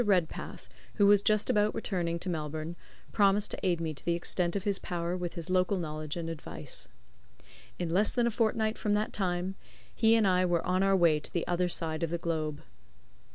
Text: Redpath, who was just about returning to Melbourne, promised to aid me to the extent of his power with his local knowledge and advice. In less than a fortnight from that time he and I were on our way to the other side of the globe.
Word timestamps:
Redpath, 0.03 0.67
who 0.95 1.05
was 1.05 1.21
just 1.21 1.47
about 1.47 1.75
returning 1.75 2.17
to 2.17 2.27
Melbourne, 2.29 2.75
promised 3.11 3.51
to 3.51 3.63
aid 3.63 3.79
me 3.79 3.93
to 3.93 4.03
the 4.03 4.15
extent 4.15 4.55
of 4.55 4.63
his 4.63 4.79
power 4.79 5.15
with 5.15 5.35
his 5.35 5.47
local 5.51 5.77
knowledge 5.77 6.17
and 6.17 6.27
advice. 6.27 6.87
In 7.77 7.91
less 7.91 8.11
than 8.11 8.25
a 8.25 8.31
fortnight 8.31 8.79
from 8.79 8.95
that 8.95 9.13
time 9.13 9.53
he 9.93 10.15
and 10.15 10.25
I 10.25 10.43
were 10.43 10.65
on 10.65 10.81
our 10.81 10.95
way 10.95 11.19
to 11.19 11.31
the 11.31 11.45
other 11.45 11.69
side 11.69 12.01
of 12.01 12.09
the 12.09 12.17
globe. 12.17 12.63